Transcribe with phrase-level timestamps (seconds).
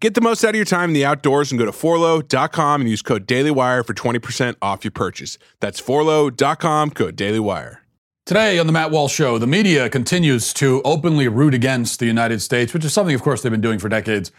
[0.00, 2.88] Get the most out of your time in the outdoors and go to forloh.com and
[2.88, 5.38] use code DailyWire for 20% off your purchase.
[5.58, 7.78] That's forloh.com, code DailyWire.
[8.24, 12.40] Today on the Matt Walsh Show, the media continues to openly root against the United
[12.40, 14.30] States, which is something, of course, they've been doing for decades,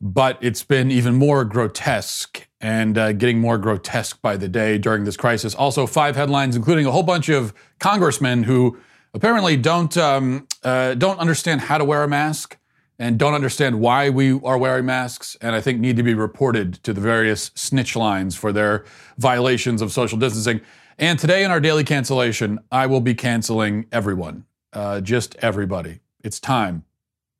[0.00, 5.04] but it's been even more grotesque and uh, getting more grotesque by the day during
[5.04, 5.54] this crisis.
[5.54, 8.80] Also, five headlines, including a whole bunch of congressmen who
[9.12, 12.58] apparently don't um, uh, don't understand how to wear a mask
[12.98, 16.74] and don't understand why we are wearing masks, and I think need to be reported
[16.84, 18.84] to the various snitch lines for their
[19.18, 20.60] violations of social distancing.
[20.98, 26.00] And today in our daily cancellation, I will be canceling everyone, uh, just everybody.
[26.22, 26.84] It's time.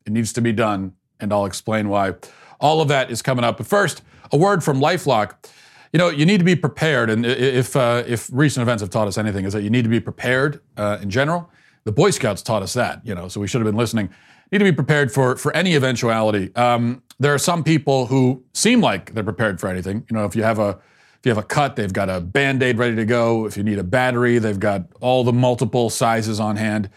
[0.04, 2.14] It needs to be done, and I'll explain why.
[2.60, 3.58] All of that is coming up.
[3.58, 4.02] But first,
[4.32, 5.34] a word from LifeLock.
[5.92, 9.06] You know, you need to be prepared, and if uh, if recent events have taught
[9.06, 11.48] us anything, is that you need to be prepared uh, in general.
[11.84, 14.10] The Boy Scouts taught us that, you know, so we should have been listening
[14.52, 16.54] need to be prepared for for any eventuality.
[16.56, 20.06] Um, there are some people who seem like they're prepared for anything.
[20.10, 20.78] You know, if you have a
[21.18, 23.46] if you have a cut, they've got a band-aid ready to go.
[23.46, 26.90] If you need a battery, they've got all the multiple sizes on hand.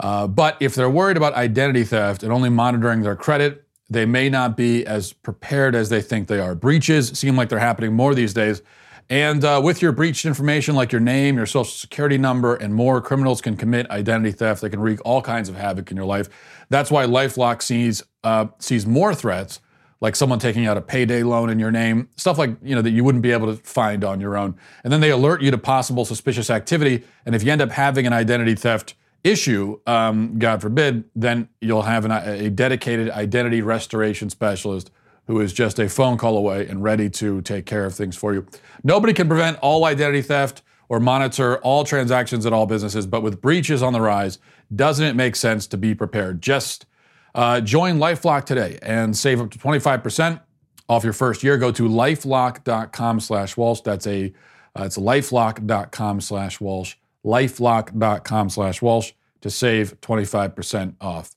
[0.00, 4.28] Uh, but if they're worried about identity theft and only monitoring their credit, they may
[4.28, 6.54] not be as prepared as they think they are.
[6.54, 8.62] Breaches seem like they're happening more these days.
[9.10, 13.00] And uh, with your breached information like your name, your social security number, and more,
[13.00, 14.60] criminals can commit identity theft.
[14.60, 16.28] They can wreak all kinds of havoc in your life.
[16.68, 19.60] That's why LifeLock sees uh, sees more threats,
[20.02, 22.90] like someone taking out a payday loan in your name, stuff like you know that
[22.90, 24.54] you wouldn't be able to find on your own.
[24.84, 27.04] And then they alert you to possible suspicious activity.
[27.24, 28.94] And if you end up having an identity theft
[29.24, 34.90] issue, um, God forbid, then you'll have an, a dedicated identity restoration specialist
[35.28, 38.32] who is just a phone call away and ready to take care of things for
[38.34, 38.46] you.
[38.82, 43.40] Nobody can prevent all identity theft or monitor all transactions at all businesses, but with
[43.40, 44.38] breaches on the rise,
[44.74, 46.40] doesn't it make sense to be prepared?
[46.40, 46.86] Just
[47.34, 50.40] uh, join LifeLock today and save up to 25%
[50.88, 51.58] off your first year.
[51.58, 53.82] Go to lifelock.com slash Walsh.
[53.82, 54.32] That's a,
[54.74, 56.94] uh, it's lifelock.com slash Walsh.
[57.22, 59.12] Lifelock.com slash Walsh
[59.42, 61.34] to save 25% off.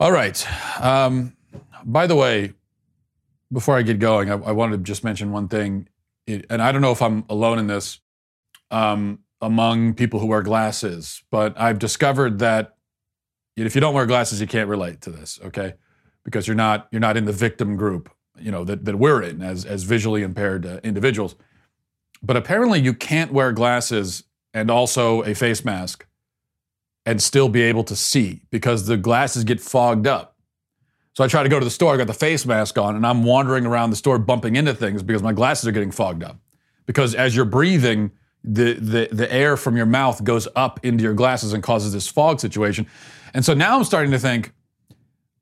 [0.00, 0.82] All right.
[0.82, 1.36] Um,
[1.84, 2.54] by the way,
[3.52, 5.88] before I get going, I, I, wanted to just mention one thing,
[6.26, 8.00] it, and I don't know if I'm alone in this
[8.70, 12.76] um, among people who wear glasses, but I've discovered that
[13.56, 15.74] if you don't wear glasses, you can't relate to this, okay?
[16.24, 19.42] Because you're not you're not in the victim group, you know that that we're in
[19.42, 21.34] as as visually impaired uh, individuals.
[22.22, 26.06] But apparently, you can't wear glasses and also a face mask
[27.06, 30.36] and still be able to see because the glasses get fogged up.
[31.18, 33.04] So I try to go to the store, I got the face mask on, and
[33.04, 36.38] I'm wandering around the store bumping into things because my glasses are getting fogged up.
[36.86, 38.12] Because as you're breathing,
[38.44, 42.06] the, the, the air from your mouth goes up into your glasses and causes this
[42.06, 42.86] fog situation.
[43.34, 44.52] And so now I'm starting to think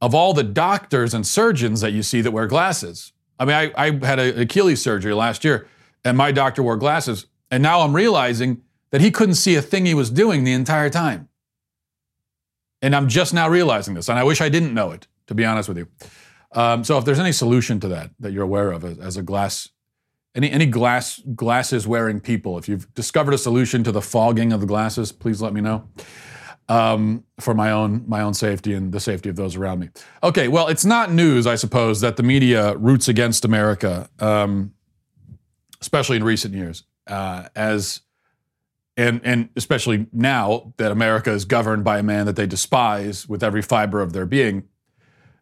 [0.00, 3.12] of all the doctors and surgeons that you see that wear glasses.
[3.38, 5.68] I mean, I, I had Achilles surgery last year,
[6.06, 7.26] and my doctor wore glasses.
[7.50, 8.62] And now I'm realizing
[8.92, 11.28] that he couldn't see a thing he was doing the entire time.
[12.80, 15.44] And I'm just now realizing this, and I wish I didn't know it to be
[15.44, 15.88] honest with you.
[16.52, 19.68] Um, so if there's any solution to that that you're aware of as, a glass,
[20.34, 24.60] any any glass glasses wearing people, if you've discovered a solution to the fogging of
[24.60, 25.88] the glasses, please let me know.
[26.68, 29.90] Um, for my own my own safety and the safety of those around me.
[30.24, 34.72] Okay, well, it's not news, I suppose, that the media roots against America, um,
[35.80, 38.00] especially in recent years, uh, as
[38.96, 43.44] and and especially now that America is governed by a man that they despise with
[43.44, 44.64] every fiber of their being.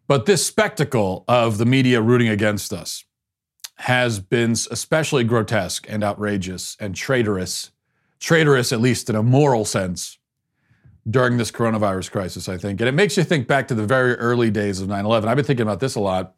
[0.06, 3.04] But this spectacle of the media rooting against us
[3.76, 7.70] has been especially grotesque and outrageous and traitorous,
[8.20, 10.18] traitorous at least in a moral sense,
[11.08, 12.80] during this coronavirus crisis, I think.
[12.80, 15.28] And it makes you think back to the very early days of 9 11.
[15.28, 16.34] I've been thinking about this a lot.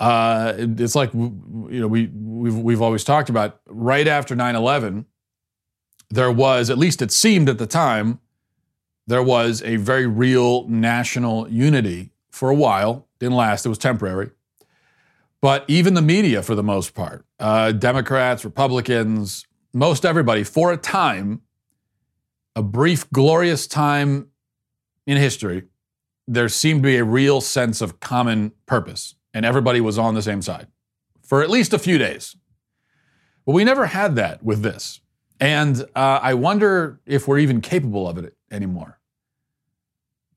[0.00, 5.06] Uh, it's like, you know, we, we've, we've always talked about right after 9 11,
[6.10, 8.20] there was, at least it seemed at the time,
[9.06, 13.08] there was a very real national unity for a while.
[13.18, 14.30] Didn't last, it was temporary.
[15.40, 20.76] But even the media, for the most part, uh, Democrats, Republicans, most everybody, for a
[20.76, 21.42] time,
[22.56, 24.28] a brief, glorious time
[25.06, 25.64] in history,
[26.26, 30.22] there seemed to be a real sense of common purpose, and everybody was on the
[30.22, 30.68] same side
[31.22, 32.36] for at least a few days.
[33.44, 35.00] But we never had that with this.
[35.40, 38.97] And uh, I wonder if we're even capable of it anymore.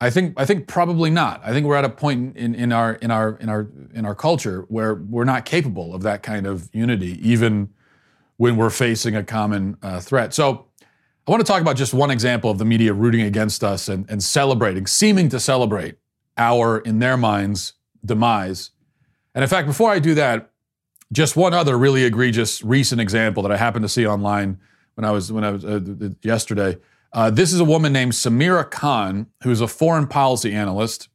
[0.02, 1.40] I think I think probably not.
[1.44, 4.16] I think we're at a point in, in our in our in our in our
[4.16, 7.70] culture where we're not capable of that kind of unity, even
[8.36, 10.34] when we're facing a common uh, threat.
[10.34, 10.66] So
[11.24, 14.04] I want to talk about just one example of the media rooting against us and,
[14.10, 15.94] and celebrating, seeming to celebrate
[16.36, 17.74] our, in their minds,
[18.04, 18.70] demise.
[19.36, 20.50] And in fact, before I do that,
[21.12, 24.58] just one other really egregious recent example that I happened to see online
[24.96, 25.80] when I was when I was uh,
[26.22, 26.76] yesterday.
[27.12, 31.08] Uh, this is a woman named Samira Khan, who's a foreign policy analyst.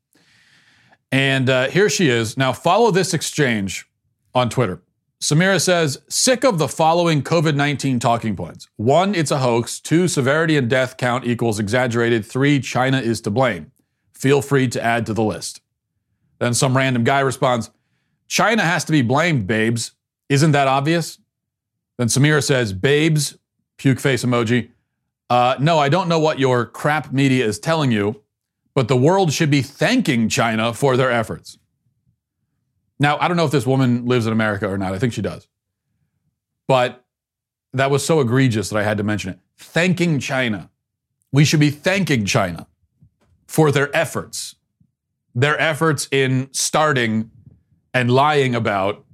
[1.11, 2.37] And uh, here she is.
[2.37, 3.89] Now, follow this exchange
[4.35, 4.81] on Twitter.
[5.21, 8.67] Samira says, sick of the following COVID 19 talking points.
[8.75, 9.79] One, it's a hoax.
[9.79, 12.23] Two, severity and death count equals exaggerated.
[12.23, 13.71] Three, China is to blame.
[14.13, 15.61] Feel free to add to the list.
[16.39, 17.71] Then some random guy responds,
[18.27, 19.93] China has to be blamed, babes.
[20.29, 21.17] Isn't that obvious?
[21.97, 23.37] Then Samira says, babes,
[23.77, 24.69] puke face emoji.
[25.29, 28.23] Uh, no, I don't know what your crap media is telling you,
[28.73, 31.57] but the world should be thanking China for their efforts.
[32.99, 34.93] Now, I don't know if this woman lives in America or not.
[34.93, 35.47] I think she does.
[36.67, 37.03] But
[37.73, 39.39] that was so egregious that I had to mention it.
[39.57, 40.69] Thanking China.
[41.31, 42.67] We should be thanking China
[43.47, 44.55] for their efforts,
[45.35, 47.31] their efforts in starting
[47.93, 49.05] and lying about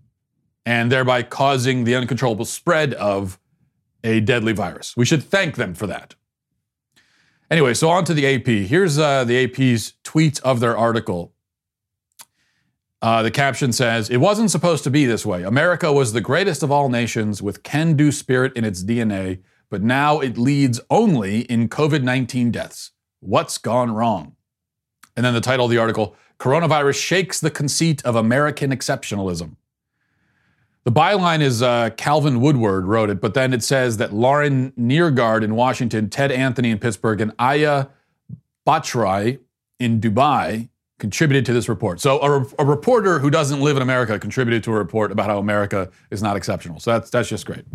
[0.65, 3.39] and thereby causing the uncontrollable spread of
[4.03, 4.95] a deadly virus.
[4.97, 6.15] We should thank them for that.
[7.49, 8.47] Anyway, so on to the AP.
[8.67, 11.33] Here's uh, the AP's tweet of their article.
[13.01, 15.43] Uh, the caption says, It wasn't supposed to be this way.
[15.43, 19.83] America was the greatest of all nations with can do spirit in its DNA, but
[19.83, 22.91] now it leads only in COVID 19 deaths.
[23.19, 24.35] What's gone wrong?
[25.15, 29.57] And then the title of the article Coronavirus shakes the conceit of American exceptionalism.
[30.85, 35.41] The byline is uh, Calvin Woodward wrote it, but then it says that Lauren Neergaard
[35.41, 37.85] in Washington, Ted Anthony in Pittsburgh, and Aya
[38.67, 39.39] Batrawy
[39.79, 40.67] in Dubai
[40.99, 42.01] contributed to this report.
[42.01, 45.37] So a, a, reporter who doesn't live in America contributed to a report about how
[45.37, 46.79] America is not exceptional.
[46.79, 47.65] So that's that's just great.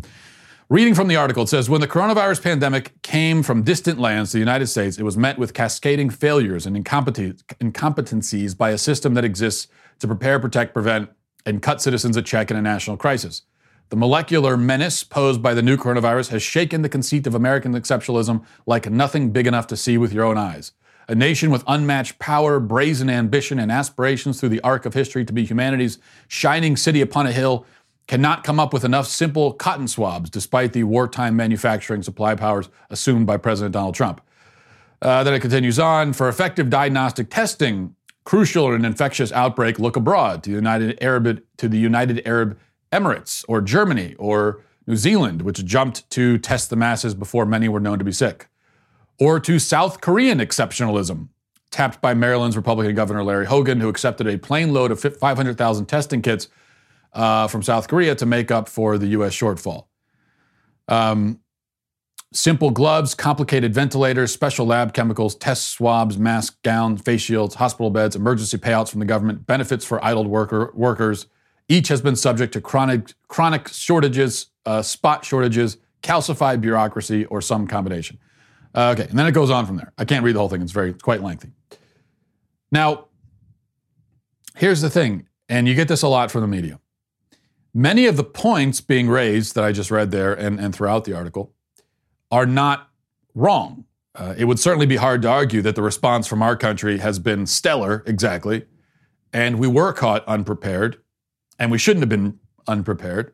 [0.70, 4.36] Reading from the article, it says when the coronavirus pandemic came from distant lands to
[4.36, 9.24] the United States, it was met with cascading failures and incompetencies by a system that
[9.24, 9.68] exists
[10.00, 11.08] to prepare, protect, prevent,
[11.48, 13.42] and cut citizens a check in a national crisis.
[13.88, 18.44] The molecular menace posed by the new coronavirus has shaken the conceit of American exceptionalism
[18.66, 20.72] like nothing big enough to see with your own eyes.
[21.08, 25.32] A nation with unmatched power, brazen ambition, and aspirations through the arc of history to
[25.32, 25.98] be humanity's
[26.28, 27.64] shining city upon a hill
[28.06, 33.26] cannot come up with enough simple cotton swabs despite the wartime manufacturing supply powers assumed
[33.26, 34.20] by President Donald Trump.
[35.00, 37.94] Uh, then it continues on for effective diagnostic testing,
[38.28, 42.58] crucial in an infectious outbreak, look abroad to the United Arab to the United Arab
[42.92, 47.80] Emirates or Germany or New Zealand, which jumped to test the masses before many were
[47.80, 48.48] known to be sick,
[49.18, 51.28] or to South Korean exceptionalism,
[51.70, 56.20] tapped by Maryland's Republican Governor Larry Hogan, who accepted a plane load of 500,000 testing
[56.20, 56.48] kits
[57.14, 59.32] uh, from South Korea to make up for the U.S.
[59.32, 59.86] shortfall.
[60.86, 61.40] Um,
[62.32, 68.14] Simple gloves, complicated ventilators, special lab chemicals, test swabs, masks, gowns, face shields, hospital beds,
[68.14, 71.26] emergency payouts from the government, benefits for idled worker, workers.
[71.68, 77.66] Each has been subject to chronic, chronic shortages, uh, spot shortages, calcified bureaucracy, or some
[77.66, 78.18] combination.
[78.74, 79.94] Uh, okay, and then it goes on from there.
[79.96, 81.52] I can't read the whole thing, it's very it's quite lengthy.
[82.70, 83.06] Now,
[84.54, 86.78] here's the thing, and you get this a lot from the media.
[87.72, 91.14] Many of the points being raised that I just read there and, and throughout the
[91.14, 91.54] article
[92.30, 92.90] are not
[93.34, 93.84] wrong.
[94.14, 97.18] Uh, it would certainly be hard to argue that the response from our country has
[97.18, 98.66] been stellar, exactly.
[99.32, 100.98] And we were caught unprepared,
[101.58, 103.32] and we shouldn't have been unprepared.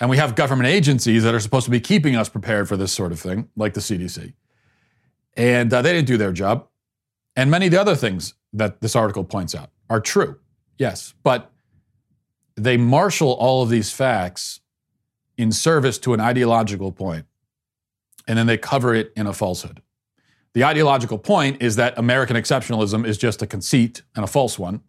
[0.00, 2.92] And we have government agencies that are supposed to be keeping us prepared for this
[2.92, 4.34] sort of thing, like the CDC.
[5.36, 6.68] And uh, they didn't do their job.
[7.34, 10.38] And many of the other things that this article points out are true,
[10.76, 11.14] yes.
[11.22, 11.50] But
[12.56, 14.60] they marshal all of these facts
[15.36, 17.26] in service to an ideological point
[18.28, 19.82] and then they cover it in a falsehood.
[20.52, 24.82] The ideological point is that American exceptionalism is just a conceit and a false one.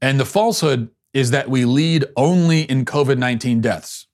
[0.00, 4.06] And the falsehood is that we lead only in COVID 19 deaths,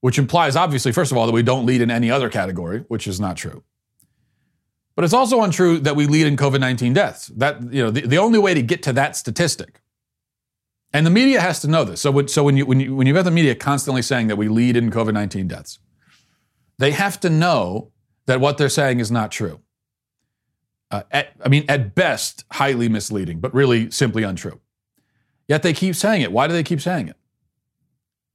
[0.00, 3.06] which implies, obviously, first of all, that we don't lead in any other category, which
[3.06, 3.62] is not true.
[4.96, 7.28] But it's also untrue that we lead in COVID 19 deaths.
[7.28, 9.80] That, you know, the, the only way to get to that statistic,
[10.92, 12.00] and the media has to know this.
[12.00, 14.36] So, when, so when, you, when, you, when you've got the media constantly saying that
[14.36, 15.78] we lead in COVID 19 deaths,
[16.78, 17.90] they have to know
[18.26, 19.60] that what they're saying is not true.
[20.90, 24.60] Uh, at, I mean, at best, highly misleading, but really simply untrue.
[25.46, 26.32] Yet they keep saying it.
[26.32, 27.16] Why do they keep saying it?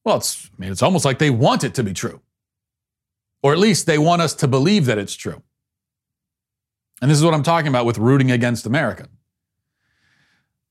[0.03, 2.21] Well, it's, I mean, it's almost like they want it to be true.
[3.41, 5.41] Or at least they want us to believe that it's true.
[7.01, 9.09] And this is what I'm talking about with rooting against America.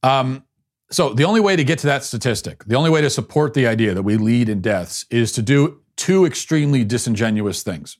[0.03, 0.45] Um,
[0.91, 3.67] so the only way to get to that statistic, the only way to support the
[3.67, 7.97] idea that we lead in deaths is to do two extremely disingenuous things.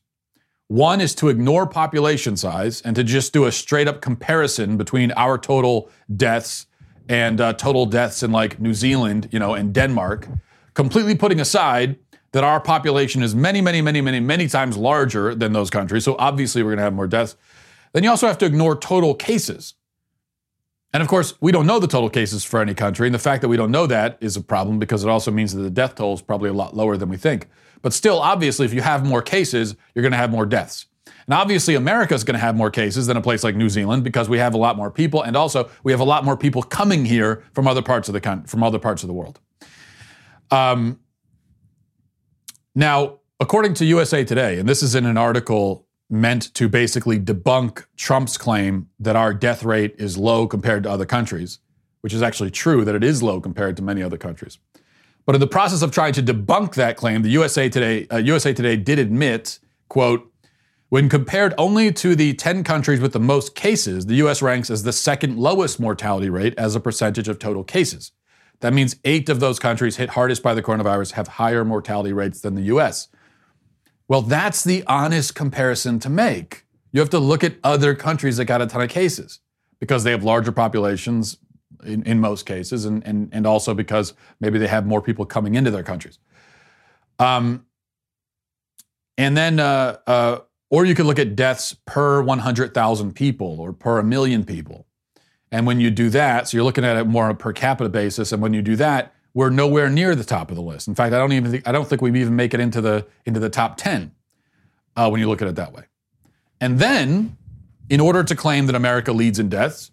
[0.67, 5.13] One is to ignore population size and to just do a straight up comparison between
[5.13, 6.67] our total deaths
[7.09, 10.27] and uh, total deaths in like New Zealand, you know, and Denmark,
[10.75, 11.95] completely putting aside
[12.33, 16.03] that our population is many, many, many, many, many times larger than those countries.
[16.05, 17.37] So obviously we're going to have more deaths.
[17.93, 19.75] Then you also have to ignore total cases.
[20.93, 23.07] And of course, we don't know the total cases for any country.
[23.07, 25.55] And the fact that we don't know that is a problem because it also means
[25.55, 27.49] that the death toll is probably a lot lower than we think.
[27.81, 30.87] But still, obviously, if you have more cases, you're going to have more deaths.
[31.27, 34.05] And obviously, America is going to have more cases than a place like New Zealand
[34.05, 36.63] because we have a lot more people, and also we have a lot more people
[36.63, 39.41] coming here from other parts of the from other parts of the world.
[40.51, 41.01] Um,
[42.75, 47.87] now, according to USA Today, and this is in an article meant to basically debunk
[47.97, 51.59] Trump's claim that our death rate is low compared to other countries,
[52.03, 54.59] which is actually true that it is low compared to many other countries.
[55.25, 58.53] But in the process of trying to debunk that claim, the USA Today, uh, USA
[58.53, 60.31] Today did admit, quote,
[60.91, 64.83] when compared only to the 10 countries with the most cases, the US ranks as
[64.83, 68.13] the second lowest mortality rate as a percentage of total cases.
[68.61, 72.43] That means eight of those countries hit hardest by the coronavirus have higher mortality rates
[72.43, 73.09] than the US.
[74.13, 76.67] Well, that's the honest comparison to make.
[76.93, 79.41] You have to look at other countries that got a ton of cases
[79.81, 81.39] because they have larger populations,
[81.83, 85.55] in, in most cases, and, and, and also because maybe they have more people coming
[85.55, 86.19] into their countries.
[87.19, 87.65] Um,
[89.17, 93.99] and then, uh, uh, or you could look at deaths per 100,000 people or per
[93.99, 94.85] a million people.
[95.51, 97.89] And when you do that, so you're looking at it more on a per capita
[97.89, 100.89] basis, and when you do that, we're nowhere near the top of the list.
[100.89, 103.07] In fact, I don't even think, I don't think we even make it into the
[103.25, 104.13] into the top 10
[104.97, 105.85] uh, when you look at it that way.
[106.61, 107.37] And then,
[107.89, 109.91] in order to claim that America leads in deaths,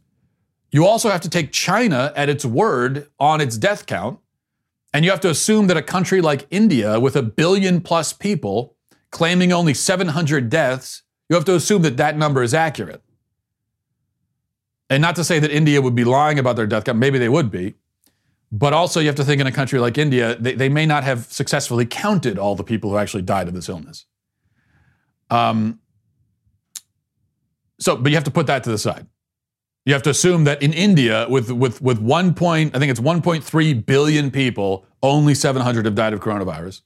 [0.72, 4.20] you also have to take China at its word on its death count.
[4.94, 8.76] And you have to assume that a country like India, with a billion plus people,
[9.12, 13.04] claiming only 700 deaths, you have to assume that that number is accurate.
[14.90, 17.30] And not to say that India would be lying about their death count, maybe they
[17.30, 17.76] would be.
[18.52, 21.04] But also, you have to think in a country like India, they, they may not
[21.04, 24.06] have successfully counted all the people who actually died of this illness.
[25.30, 25.80] Um,
[27.80, 29.06] so, but you have to put that to the side.
[29.86, 33.00] You have to assume that in India, with with with one point, I think it's
[33.00, 36.82] 1.3 billion people, only 700 have died of coronavirus,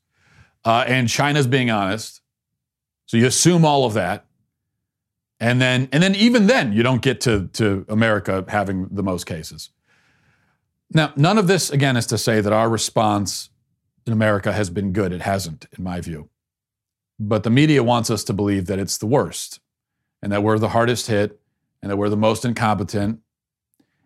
[0.64, 2.22] uh, and China's being honest.
[3.06, 4.26] So you assume all of that,
[5.40, 9.26] and then and then even then, you don't get to to America having the most
[9.26, 9.70] cases.
[10.94, 13.50] Now, none of this again is to say that our response
[14.06, 15.12] in America has been good.
[15.12, 16.30] It hasn't, in my view.
[17.20, 19.60] But the media wants us to believe that it's the worst,
[20.22, 21.40] and that we're the hardest hit
[21.82, 23.20] and that we're the most incompetent.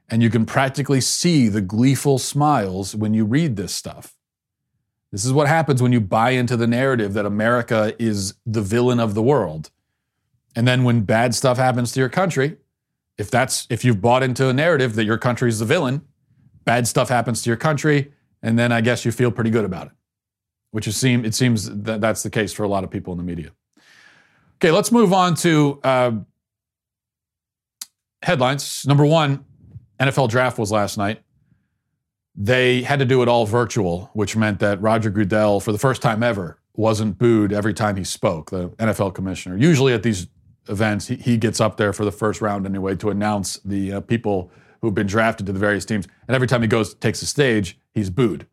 [0.09, 4.15] And you can practically see the gleeful smiles when you read this stuff.
[5.11, 8.99] This is what happens when you buy into the narrative that America is the villain
[8.99, 9.69] of the world.
[10.55, 12.57] And then when bad stuff happens to your country,
[13.17, 16.01] if that's if you've bought into a narrative that your country is the villain,
[16.67, 18.11] bad stuff happens to your country,
[18.43, 19.93] and then I guess you feel pretty good about it.
[20.71, 23.17] Which is seem it seems that that's the case for a lot of people in
[23.17, 23.51] the media.
[24.57, 26.11] Okay, let's move on to uh,
[28.21, 28.83] headlines.
[28.85, 29.45] Number one,
[29.99, 31.21] NFL draft was last night.
[32.35, 36.01] They had to do it all virtual, which meant that Roger Goodell, for the first
[36.01, 39.57] time ever, wasn't booed every time he spoke, the NFL commissioner.
[39.57, 40.27] Usually at these
[40.67, 44.01] events, he, he gets up there for the first round anyway to announce the uh,
[44.01, 46.07] people who've been drafted to the various teams.
[46.27, 48.47] And every time he goes, takes the stage, he's booed.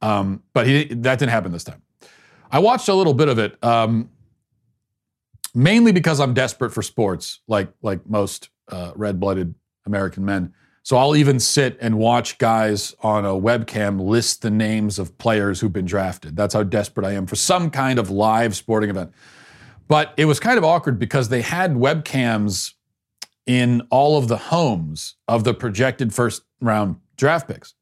[0.00, 1.82] Um, but he, that didn't happen this time.
[2.50, 4.10] I watched a little bit of it, um,
[5.54, 9.54] mainly because I'm desperate for sports, like like most uh, red blooded
[9.86, 10.52] American men.
[10.84, 15.60] So I'll even sit and watch guys on a webcam list the names of players
[15.60, 16.36] who've been drafted.
[16.36, 19.12] That's how desperate I am for some kind of live sporting event.
[19.86, 22.72] But it was kind of awkward because they had webcams
[23.46, 27.74] in all of the homes of the projected first round draft picks.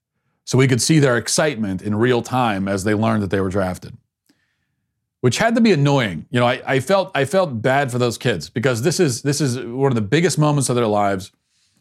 [0.44, 3.50] So we could see their excitement in real time as they learned that they were
[3.50, 3.96] drafted.
[5.20, 6.26] which had to be annoying.
[6.30, 9.40] You know, I, I felt I felt bad for those kids because this is this
[9.40, 11.32] is one of the biggest moments of their lives,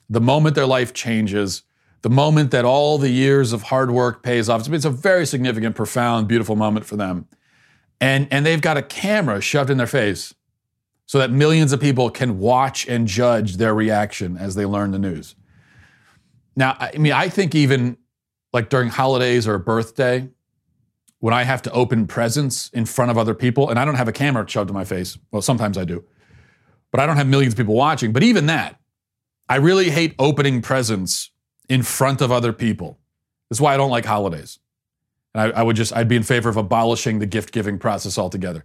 [0.09, 1.63] the moment their life changes,
[2.01, 4.67] the moment that all the years of hard work pays off.
[4.69, 7.27] It's a very significant, profound, beautiful moment for them.
[8.01, 10.33] And and they've got a camera shoved in their face
[11.09, 14.99] so that millions of people can watch and judge their reaction as they learn the
[14.99, 15.33] news.
[16.55, 17.97] Now, I mean, I think even
[18.53, 20.29] like during holidays or a birthday,
[21.17, 24.07] when I have to open presents in front of other people, and I don't have
[24.07, 25.17] a camera shoved in my face.
[25.31, 26.03] Well, sometimes I do,
[26.91, 28.13] but I don't have millions of people watching.
[28.13, 28.79] But even that,
[29.49, 31.31] I really hate opening presents
[31.67, 32.99] in front of other people.
[33.49, 34.59] That's why I don't like holidays.
[35.33, 38.19] And I, I would just, I'd be in favor of abolishing the gift giving process
[38.19, 38.63] altogether.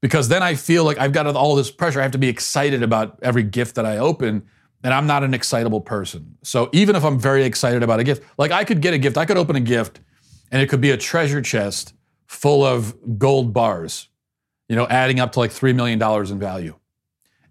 [0.00, 2.00] Because then I feel like I've got all this pressure.
[2.00, 4.46] I have to be excited about every gift that I open
[4.84, 6.36] and I'm not an excitable person.
[6.42, 9.18] So even if I'm very excited about a gift, like I could get a gift,
[9.18, 10.00] I could open a gift
[10.52, 11.94] and it could be a treasure chest
[12.26, 14.08] full of gold bars,
[14.68, 16.00] you know, adding up to like $3 million
[16.30, 16.76] in value.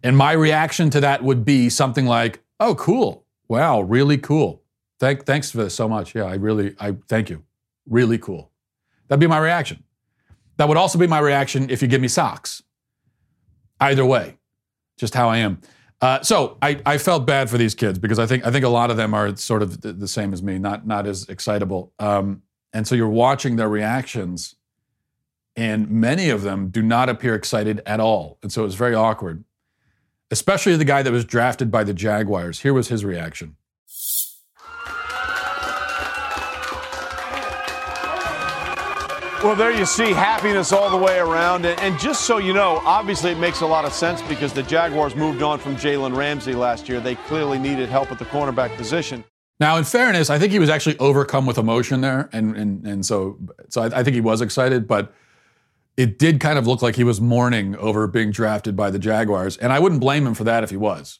[0.03, 3.25] And my reaction to that would be something like, oh, cool.
[3.47, 4.61] Wow, really cool.
[4.99, 6.15] Thank, thanks for this so much.
[6.15, 7.43] Yeah, I really, I thank you.
[7.89, 8.51] Really cool.
[9.07, 9.83] That'd be my reaction.
[10.57, 12.63] That would also be my reaction if you give me socks.
[13.79, 14.37] Either way,
[14.97, 15.61] just how I am.
[16.01, 18.69] Uh, so I, I felt bad for these kids because I think I think a
[18.69, 21.91] lot of them are sort of the, the same as me, not not as excitable.
[21.97, 24.55] Um, and so you're watching their reactions,
[25.55, 28.37] and many of them do not appear excited at all.
[28.43, 29.43] And so it was very awkward,
[30.29, 32.59] especially the guy that was drafted by the Jaguars.
[32.59, 33.55] Here was his reaction.
[39.43, 41.65] Well, there you see happiness all the way around.
[41.65, 45.15] And, just so you know, obviously it makes a lot of sense because the Jaguars
[45.15, 46.99] moved on from Jalen Ramsey last year.
[46.99, 49.23] They clearly needed help at the cornerback position.
[49.59, 53.05] Now, in fairness, I think he was actually overcome with emotion there, and and and
[53.05, 53.39] so
[53.69, 55.13] so I, I think he was excited, but
[55.95, 59.57] it did kind of look like he was mourning over being drafted by the Jaguars,
[59.57, 61.19] and I wouldn't blame him for that if he was.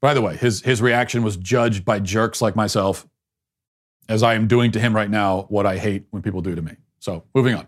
[0.00, 3.06] By the way, his his reaction was judged by jerks like myself,
[4.08, 6.62] as I am doing to him right now what I hate when people do to
[6.62, 6.76] me.
[7.02, 7.66] So moving on.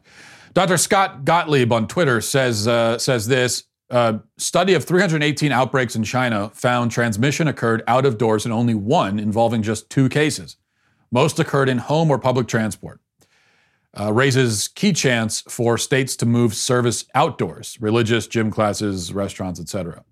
[0.52, 0.76] Dr.
[0.76, 3.64] Scott Gottlieb on Twitter says uh, says this.
[3.90, 8.74] Uh, study of 318 outbreaks in China found transmission occurred out of doors in only
[8.74, 10.56] one involving just two cases.
[11.10, 13.00] Most occurred in home or public transport.
[13.98, 20.04] Uh, raises key chance for states to move service outdoors, religious, gym classes, restaurants, etc.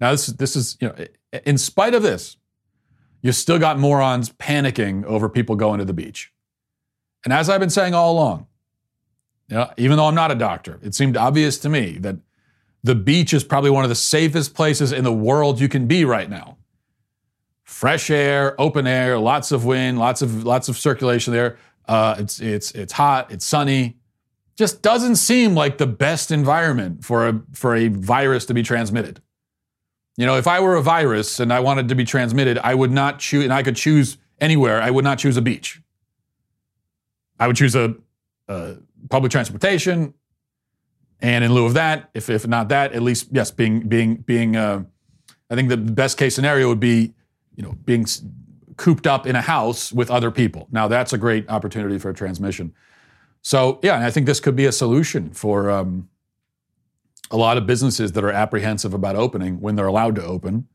[0.00, 1.06] Now, this, this is, you know,
[1.44, 2.36] in spite of this,
[3.22, 6.32] you still got morons panicking over people going to the beach.
[7.26, 8.46] And as I've been saying all along,
[9.48, 12.14] you know, even though I'm not a doctor, it seemed obvious to me that
[12.84, 16.04] the beach is probably one of the safest places in the world you can be
[16.04, 16.56] right now.
[17.64, 21.58] Fresh air, open air, lots of wind, lots of lots of circulation there.
[21.88, 23.96] Uh, it's it's it's hot, it's sunny.
[24.54, 29.20] Just doesn't seem like the best environment for a for a virus to be transmitted.
[30.16, 32.92] You know, if I were a virus and I wanted to be transmitted, I would
[32.92, 34.80] not choose, and I could choose anywhere.
[34.80, 35.80] I would not choose a beach.
[37.38, 37.94] I would choose a,
[38.48, 38.76] a
[39.10, 40.14] public transportation,
[41.20, 44.56] and in lieu of that, if if not that, at least yes, being being being.
[44.56, 44.84] Uh,
[45.50, 47.14] I think the best case scenario would be,
[47.54, 48.04] you know, being
[48.76, 50.68] cooped up in a house with other people.
[50.70, 52.74] Now that's a great opportunity for transmission.
[53.42, 56.08] So yeah, and I think this could be a solution for um,
[57.30, 60.66] a lot of businesses that are apprehensive about opening when they're allowed to open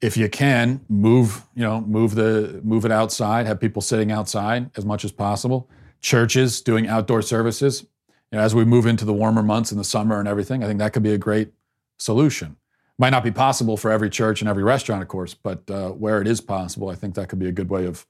[0.00, 4.70] if you can move you know move the move it outside have people sitting outside
[4.76, 5.68] as much as possible.
[6.00, 7.84] Churches doing outdoor services.
[8.30, 10.66] You know, as we move into the warmer months in the summer and everything i
[10.66, 11.52] think that could be a great
[11.98, 12.56] solution.
[13.00, 16.20] Might not be possible for every church and every restaurant of course but uh, where
[16.20, 18.06] it is possible i think that could be a good way of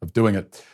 [0.00, 0.64] of doing it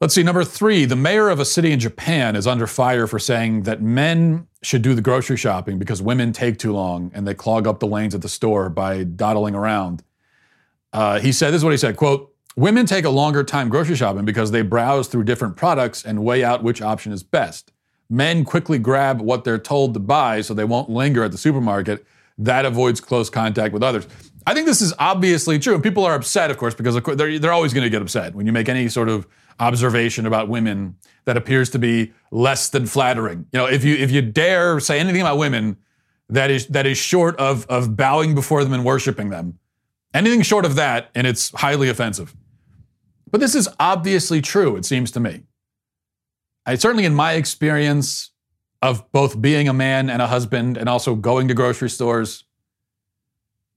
[0.00, 3.18] Let's see, number three, the mayor of a city in Japan is under fire for
[3.18, 7.34] saying that men should do the grocery shopping because women take too long and they
[7.34, 10.04] clog up the lanes at the store by dawdling around.
[10.92, 13.96] Uh, he said, this is what he said, quote, women take a longer time grocery
[13.96, 17.72] shopping because they browse through different products and weigh out which option is best.
[18.08, 22.06] Men quickly grab what they're told to buy so they won't linger at the supermarket.
[22.38, 24.06] That avoids close contact with others.
[24.46, 25.74] I think this is obviously true.
[25.74, 28.36] And people are upset, of course, because of they're, they're always going to get upset
[28.36, 29.26] when you make any sort of
[29.60, 33.46] observation about women that appears to be less than flattering.
[33.52, 35.76] You know, if you if you dare say anything about women
[36.28, 39.58] that is that is short of of bowing before them and worshiping them,
[40.14, 42.34] anything short of that, and it's highly offensive.
[43.30, 45.42] But this is obviously true, it seems to me.
[46.64, 48.30] I certainly in my experience
[48.82, 52.44] of both being a man and a husband and also going to grocery stores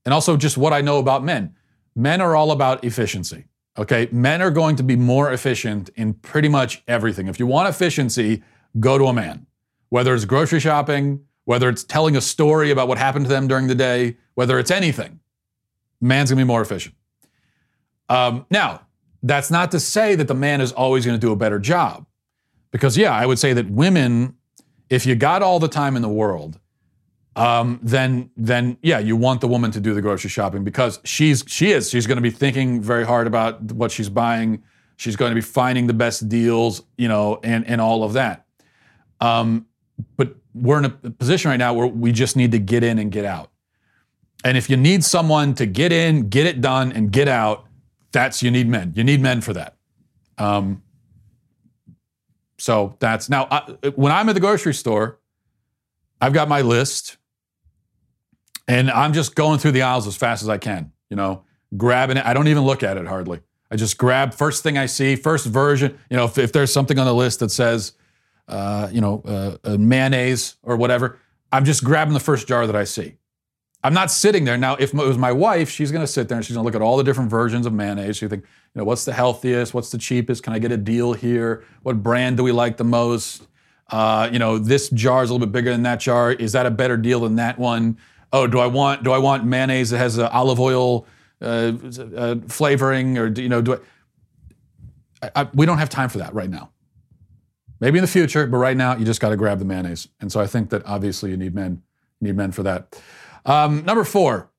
[0.05, 1.55] and also just what I know about men.
[1.95, 3.45] Men are all about efficiency.
[3.77, 7.27] Okay, men are going to be more efficient in pretty much everything.
[7.27, 8.43] If you want efficiency,
[8.79, 9.47] go to a man.
[9.91, 13.67] whether it's grocery shopping, whether it's telling a story about what happened to them during
[13.67, 15.19] the day, whether it's anything,
[15.99, 16.95] man's gonna be more efficient.
[18.07, 18.81] Um, now,
[19.21, 22.05] that's not to say that the man is always gonna do a better job.
[22.71, 24.35] Because, yeah, I would say that women,
[24.89, 26.57] if you got all the time in the world,
[27.35, 31.43] um, then then yeah, you want the woman to do the grocery shopping because she's
[31.47, 34.63] she is she's going to be thinking very hard about what she's buying.
[34.97, 38.45] She's going to be finding the best deals, you know, and and all of that.
[39.21, 39.65] Um,
[40.17, 43.11] but we're in a position right now where we just need to get in and
[43.11, 43.49] get out.
[44.43, 47.65] And if you need someone to get in, get it done, and get out,
[48.11, 48.91] that's you need men.
[48.95, 49.77] You need men for that.
[50.37, 50.81] Um,
[52.57, 55.19] so that's now I, when I'm at the grocery store,
[56.19, 57.17] I've got my list
[58.67, 61.43] and I'm just going through the aisles as fast as I can, you know,
[61.75, 62.25] grabbing it.
[62.25, 63.41] I don't even look at it hardly.
[63.69, 65.97] I just grab first thing I see, first version.
[66.09, 67.93] You know, if, if there's something on the list that says,
[68.47, 71.19] uh, you know, uh, mayonnaise or whatever,
[71.51, 73.15] I'm just grabbing the first jar that I see.
[73.83, 74.75] I'm not sitting there now.
[74.75, 76.75] If it was my wife, she's going to sit there and she's going to look
[76.75, 78.17] at all the different versions of mayonnaise.
[78.17, 79.73] She think, you know, what's the healthiest?
[79.73, 80.43] What's the cheapest?
[80.43, 81.63] Can I get a deal here?
[81.81, 83.47] What brand do we like the most?
[83.89, 86.31] Uh, you know, this jar is a little bit bigger than that jar.
[86.31, 87.97] Is that a better deal than that one?
[88.33, 91.05] Oh, do I want do I want mayonnaise that has olive oil
[91.41, 91.73] uh,
[92.15, 95.49] uh, flavoring, or do, you know, do I, I, I?
[95.53, 96.71] We don't have time for that right now.
[97.79, 100.07] Maybe in the future, but right now you just got to grab the mayonnaise.
[100.19, 101.81] And so I think that obviously you need men,
[102.21, 103.01] need men for that.
[103.43, 104.51] Um, number four,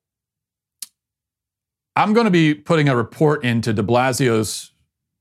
[1.94, 4.72] I'm going to be putting a report into de Blasio's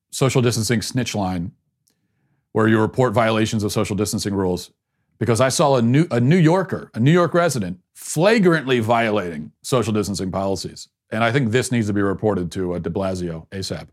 [0.09, 1.51] social distancing snitch line,
[2.53, 4.71] where you report violations of social distancing rules,
[5.19, 9.93] because I saw a New, a New Yorker, a New York resident, flagrantly violating social
[9.93, 10.87] distancing policies.
[11.11, 13.87] And I think this needs to be reported to uh, de Blasio ASAP.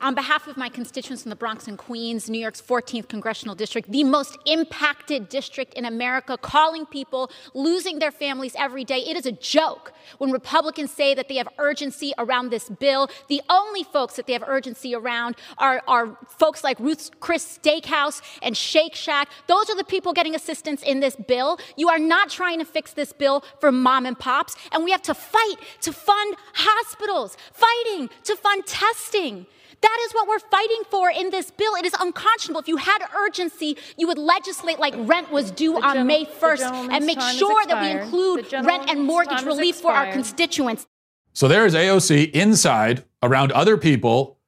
[0.00, 3.90] On behalf of my constituents in the Bronx and Queens, New York's 14th congressional district,
[3.90, 8.98] the most impacted district in America, calling people losing their families every day.
[8.98, 13.08] It is a joke when Republicans say that they have urgency around this bill.
[13.28, 18.20] The only folks that they have urgency around are, are folks like Ruth's Chris Steakhouse
[18.42, 19.30] and Shake Shack.
[19.46, 21.58] Those are the people getting assistance in this bill.
[21.76, 25.02] You are not trying to fix this bill for mom and pops, and we have
[25.02, 29.46] to fight to fund hospitals, fighting to fund testing.
[29.80, 31.74] That is what we're fighting for in this bill.
[31.74, 32.60] It is unconscionable.
[32.60, 36.92] If you had urgency, you would legislate like rent was due the on May 1st
[36.92, 40.86] and make sure that we include rent and mortgage relief for our constituents.
[41.32, 44.38] So there is AOC inside around other people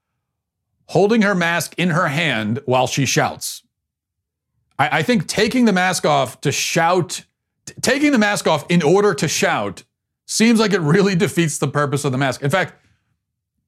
[0.86, 3.62] holding her mask in her hand while she shouts.
[4.78, 7.24] I, I think taking the mask off to shout,
[7.64, 9.82] t- taking the mask off in order to shout
[10.26, 12.42] seems like it really defeats the purpose of the mask.
[12.42, 12.74] In fact,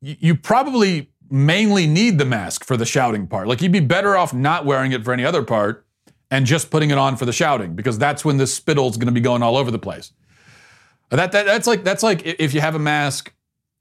[0.00, 3.49] y- you probably mainly need the mask for the shouting part.
[3.49, 5.87] Like you'd be better off not wearing it for any other part
[6.31, 9.07] and just putting it on for the shouting because that's when the spittle is going
[9.07, 10.12] to be going all over the place.
[11.11, 13.33] That, that that's like that's like if you have a mask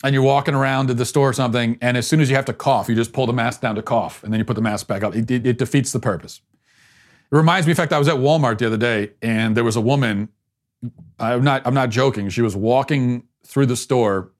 [0.03, 2.45] and you're walking around to the store or something, and as soon as you have
[2.45, 4.61] to cough, you just pull the mask down to cough, and then you put the
[4.61, 5.15] mask back up.
[5.15, 6.41] It, it, it defeats the purpose.
[7.29, 9.75] It reminds me, in fact, I was at Walmart the other day, and there was
[9.75, 10.29] a woman.
[11.19, 12.29] I'm not I'm not joking.
[12.29, 14.31] She was walking through the store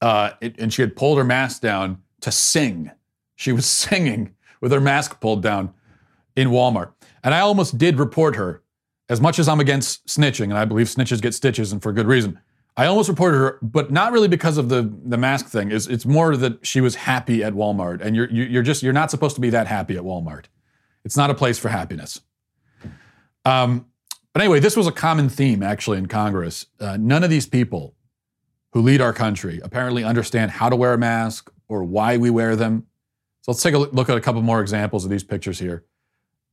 [0.00, 2.90] uh, it, and she had pulled her mask down to sing.
[3.34, 5.72] She was singing with her mask pulled down
[6.34, 6.92] in Walmart.
[7.22, 8.62] And I almost did report her,
[9.08, 12.06] as much as I'm against snitching, and I believe snitches get stitches, and for good
[12.06, 12.40] reason.
[12.76, 15.72] I almost reported her, but not really because of the the mask thing.
[15.72, 19.10] It's, it's more that she was happy at Walmart, and you're you're just you're not
[19.10, 20.44] supposed to be that happy at Walmart.
[21.04, 22.20] It's not a place for happiness.
[23.44, 23.86] Um,
[24.32, 26.66] but anyway, this was a common theme actually in Congress.
[26.78, 27.94] Uh, none of these people
[28.76, 32.54] who lead our country apparently understand how to wear a mask or why we wear
[32.54, 32.86] them.
[33.40, 35.86] So let's take a look at a couple more examples of these pictures here.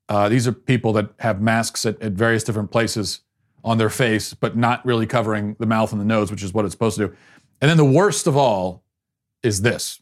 [0.08, 3.24] Uh, these are people that have masks at, at various different places
[3.62, 6.64] on their face, but not really covering the mouth and the nose, which is what
[6.64, 7.16] it's supposed to do.
[7.60, 8.86] And then the worst of all
[9.44, 10.00] is this.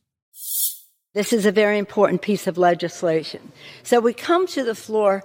[1.15, 3.51] This is a very important piece of legislation.
[3.81, 5.23] So we come to the floor,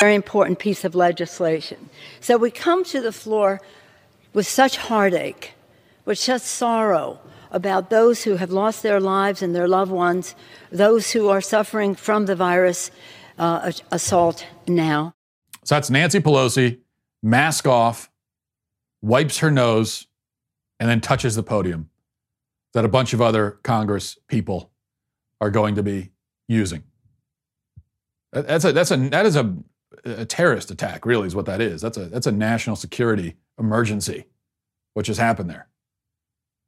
[0.00, 1.88] very important piece of legislation.
[2.20, 3.62] So we come to the floor
[4.34, 5.54] with such heartache
[6.06, 10.34] with such sorrow about those who have lost their lives and their loved ones,
[10.72, 12.90] those who are suffering from the virus
[13.38, 15.14] uh, assault now.
[15.64, 16.78] So that's Nancy Pelosi,
[17.22, 18.10] mask off,
[19.02, 20.06] wipes her nose,
[20.80, 21.90] and then touches the podium
[22.72, 24.70] that a bunch of other Congress people
[25.40, 26.10] are going to be
[26.48, 26.82] using.
[28.32, 29.56] That's a, that's a, that is a,
[30.04, 31.80] a terrorist attack, really, is what that is.
[31.80, 34.26] That's a, that's a national security emergency,
[34.94, 35.68] which has happened there.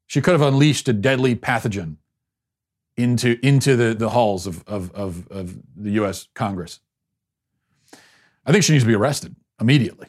[0.09, 1.97] She could have unleashed a deadly pathogen
[2.97, 6.81] into, into the, the halls of, of, of, of the US Congress.
[8.45, 10.09] I think she needs to be arrested immediately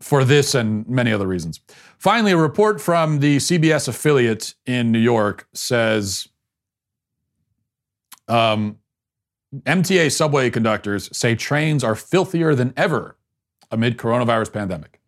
[0.00, 1.60] for this and many other reasons.
[1.96, 6.28] Finally, a report from the CBS affiliate in New York says
[8.28, 8.78] um,
[9.54, 13.16] MTA subway conductors say trains are filthier than ever
[13.70, 15.00] amid coronavirus pandemic.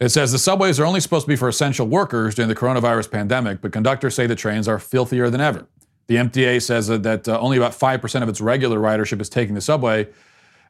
[0.00, 3.10] It says the subways are only supposed to be for essential workers during the coronavirus
[3.10, 5.66] pandemic, but conductors say the trains are filthier than ever.
[6.06, 9.60] The MTA says that uh, only about 5% of its regular ridership is taking the
[9.60, 10.08] subway,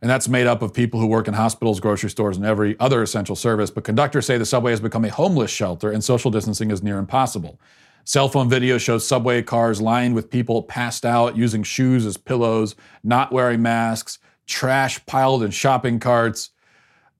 [0.01, 3.03] and that's made up of people who work in hospitals, grocery stores, and every other
[3.03, 3.71] essential service.
[3.71, 6.99] But conductors say the subway has become a homeless shelter and social distancing is near
[6.99, 7.61] impossible.
[8.05, 12.75] Cell phone video shows subway cars lined with people passed out, using shoes as pillows,
[13.05, 16.51] not wearing masks, trash piled in shopping carts,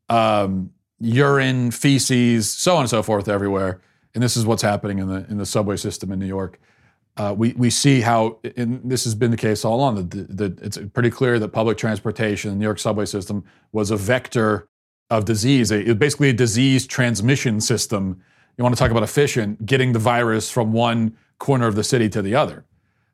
[0.09, 3.81] um, urine, feces, so on and so forth everywhere.
[4.15, 6.59] And this is what's happening in the in the subway system in New York.
[7.17, 10.09] Uh, we we see how, and this has been the case all along.
[10.09, 13.97] That, that it's pretty clear that public transportation, the New York subway system, was a
[13.97, 14.69] vector
[15.11, 15.71] of disease.
[15.71, 18.23] It was basically a disease transmission system
[18.59, 22.09] you want to talk about efficient, getting the virus from one corner of the city
[22.09, 22.65] to the other.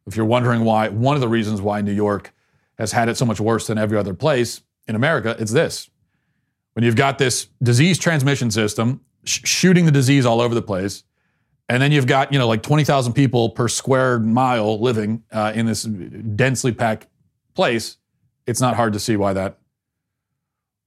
[0.06, 2.32] If you're wondering why, one of the reasons why New York
[2.78, 5.90] has had it so much worse than every other place in America, it's this.
[6.74, 11.04] When you've got this disease transmission system sh- shooting the disease all over the place,
[11.68, 15.66] and then you've got, you know, like 20,000 people per square mile living uh, in
[15.66, 17.06] this densely packed
[17.54, 17.96] place,
[18.46, 19.58] it's not hard to see why that,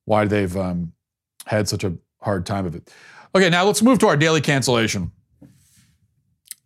[0.06, 0.94] why they've um,
[1.46, 2.94] had such a hard time of it.
[3.34, 5.12] Okay, now let's move to our daily cancellation.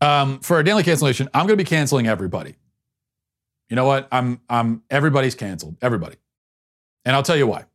[0.02, 2.56] Um, for our daily cancellation, I'm going to be canceling everybody.
[3.70, 4.08] You know what?
[4.12, 5.78] I'm I'm everybody's canceled.
[5.82, 6.18] Everybody,
[7.06, 7.66] and I'll tell you why.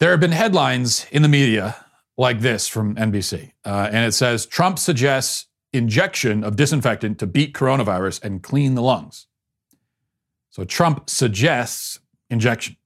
[0.00, 1.76] There have been headlines in the media
[2.16, 7.54] like this from NBC, uh, and it says Trump suggests injection of disinfectant to beat
[7.54, 9.26] coronavirus and clean the lungs.
[10.50, 11.98] So Trump suggests
[12.30, 12.76] injection.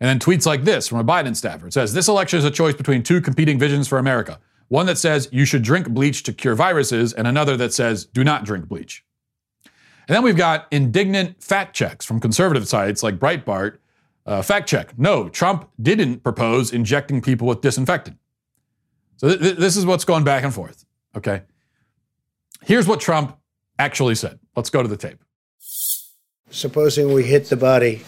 [0.00, 1.66] And then tweets like this from a Biden staffer.
[1.66, 4.38] It says, This election is a choice between two competing visions for America.
[4.68, 8.22] One that says you should drink bleach to cure viruses, and another that says do
[8.22, 9.04] not drink bleach.
[9.64, 13.78] And then we've got indignant fact checks from conservative sites like Breitbart.
[14.28, 18.18] Uh, fact check no, Trump didn't propose injecting people with disinfectant.
[19.16, 20.84] So th- th- this is what's going back and forth.
[21.16, 21.42] Okay.
[22.62, 23.38] Here's what Trump
[23.78, 24.38] actually said.
[24.54, 25.24] Let's go to the tape.
[26.50, 28.02] Supposing we hit the body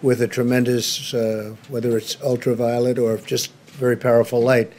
[0.00, 4.72] with a tremendous, uh, whether it's ultraviolet or just very powerful light.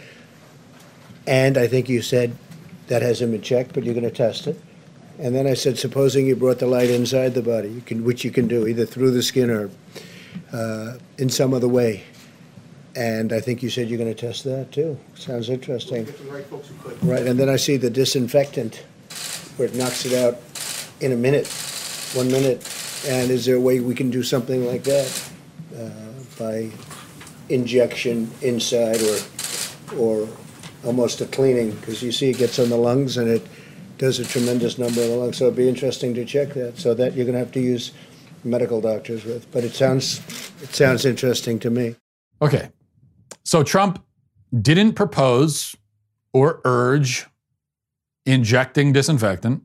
[1.28, 2.36] And I think you said
[2.88, 4.60] that hasn't been checked, but you're going to test it.
[5.20, 8.26] And then I said, supposing you brought the light inside the body, you can, which
[8.26, 9.70] you can do either through the skin or
[10.52, 12.04] uh, in some other way.
[12.96, 15.00] And I think you said you're going to test that too.
[15.16, 16.06] Sounds interesting.
[16.28, 16.46] Right,
[17.02, 18.84] right, and then I see the disinfectant,
[19.58, 20.38] where it knocks it out
[21.02, 21.48] in a minute,
[22.14, 22.58] one minute,
[23.08, 25.32] and is there a way we can do something like that
[25.76, 25.90] uh,
[26.38, 26.70] by
[27.50, 29.18] injection inside or
[29.98, 30.28] or
[30.86, 31.72] almost a cleaning?
[31.72, 33.46] Because you see, it gets on the lungs and it
[33.98, 35.38] does a tremendous number of the lungs.
[35.38, 36.78] So it'd be interesting to check that.
[36.78, 37.92] So that you're going to have to use
[38.46, 39.52] medical doctors with.
[39.52, 40.20] But it sounds
[40.62, 41.96] it sounds interesting to me.
[42.42, 42.70] Okay,
[43.44, 44.04] so Trump
[44.62, 45.76] didn't propose
[46.34, 47.28] or urge
[48.26, 49.64] injecting disinfectant.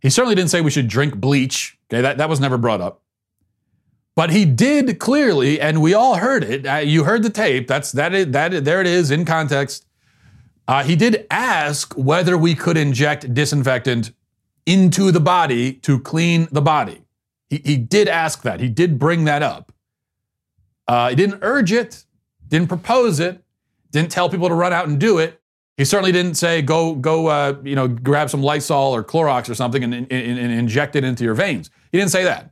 [0.00, 3.02] He certainly didn't say we should drink bleach Okay, that, that was never brought up.
[4.14, 6.66] But he did clearly, and we all heard it.
[6.66, 7.68] Uh, you heard the tape.
[7.68, 8.12] That's that.
[8.12, 9.86] Is, that there it is in context.
[10.66, 14.12] Uh, he did ask whether we could inject disinfectant
[14.66, 17.02] into the body to clean the body.
[17.48, 18.60] He, he did ask that.
[18.60, 19.72] He did bring that up.
[20.86, 22.04] Uh, he didn't urge it,
[22.48, 23.42] didn't propose it,
[23.90, 25.40] didn't tell people to run out and do it.
[25.76, 29.54] He certainly didn't say go go uh, you know grab some Lysol or Clorox or
[29.54, 31.70] something and, and, and inject it into your veins.
[31.92, 32.50] He didn't say that,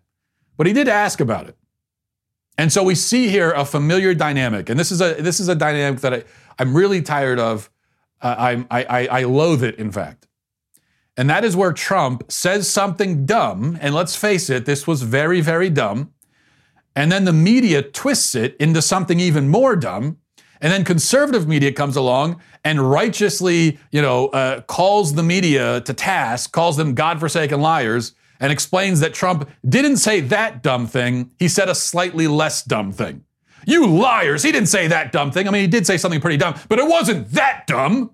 [0.56, 1.56] but he did ask about it.
[2.56, 5.54] And so we see here a familiar dynamic, and this is a this is a
[5.54, 6.24] dynamic that I,
[6.58, 7.68] I'm really tired of.
[8.22, 10.25] Uh, I, I I loathe it, in fact.
[11.16, 15.40] And that is where Trump says something dumb, and let's face it, this was very
[15.40, 16.12] very dumb.
[16.94, 20.18] And then the media twists it into something even more dumb
[20.60, 25.94] and then conservative media comes along and righteously, you know, uh, calls the media to
[25.94, 31.32] task, calls them godforsaken liars, and explains that Trump didn't say that dumb thing.
[31.38, 33.24] He said a slightly less dumb thing.
[33.66, 34.42] You liars!
[34.42, 35.48] He didn't say that dumb thing.
[35.48, 38.12] I mean, he did say something pretty dumb, but it wasn't that dumb.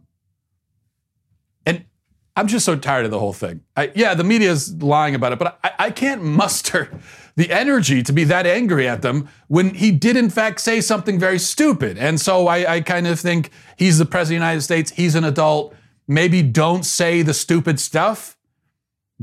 [2.34, 3.60] I'm just so tired of the whole thing.
[3.76, 6.90] I, yeah, the media is lying about it, but I, I can't muster
[7.36, 11.18] the energy to be that angry at them when he did, in fact, say something
[11.18, 11.98] very stupid.
[11.98, 15.14] And so I, I kind of think he's the president of the United States, he's
[15.14, 15.74] an adult.
[16.08, 18.36] Maybe don't say the stupid stuff.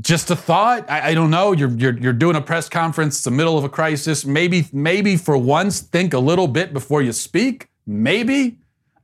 [0.00, 0.90] Just a thought.
[0.90, 1.52] I, I, don't know.
[1.52, 3.16] You're, you're you're doing a press conference.
[3.16, 4.24] It's the middle of a crisis.
[4.24, 7.68] Maybe maybe for once think a little bit before you speak.
[7.86, 8.59] Maybe.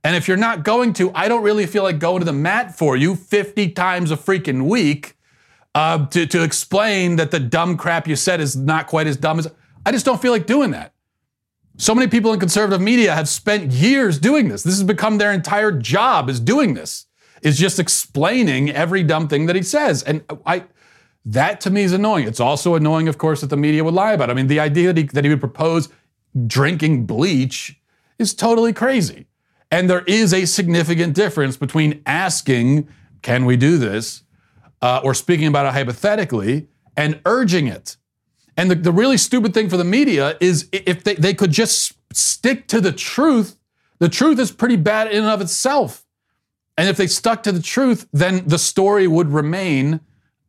[0.07, 2.77] And if you're not going to, I don't really feel like going to the mat
[2.77, 5.17] for you 50 times a freaking week
[5.75, 9.37] uh, to to explain that the dumb crap you said is not quite as dumb
[9.37, 9.49] as.
[9.85, 10.93] I just don't feel like doing that.
[11.75, 14.63] So many people in conservative media have spent years doing this.
[14.63, 17.07] This has become their entire job is doing this.
[17.41, 20.03] Is just explaining every dumb thing that he says.
[20.03, 20.63] And I
[21.25, 22.29] that to me is annoying.
[22.29, 24.31] It's also annoying, of course, that the media would lie about it.
[24.31, 25.89] I mean, the idea that he, that he would propose
[26.47, 27.77] drinking bleach
[28.17, 29.27] is totally crazy.
[29.69, 32.87] And there is a significant difference between asking,
[33.21, 34.23] can we do this,
[34.81, 37.97] uh, or speaking about it hypothetically, and urging it.
[38.55, 41.93] And the, the really stupid thing for the media is if they, they could just
[42.13, 43.57] stick to the truth,
[43.99, 46.05] the truth is pretty bad in and of itself.
[46.77, 49.99] And if they stuck to the truth, then the story would remain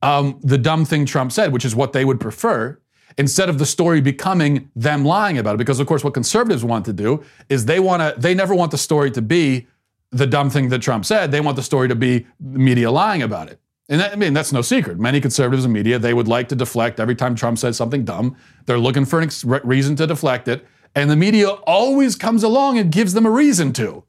[0.02, 2.78] um, the dumb thing Trump said, which is what they would prefer,
[3.18, 5.58] instead of the story becoming them lying about it.
[5.58, 8.70] Because of course, what conservatives want to do is they want to, they never want
[8.70, 9.66] the story to be
[10.10, 11.30] the dumb thing that Trump said.
[11.30, 13.60] They want the story to be media lying about it.
[13.90, 14.98] And that, I mean, that's no secret.
[14.98, 18.36] Many conservatives in media, they would like to deflect every time Trump says something dumb.
[18.66, 20.66] They're looking for a reason to deflect it.
[20.94, 24.04] And the media always comes along and gives them a reason to.